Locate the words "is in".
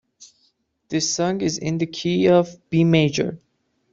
1.41-1.77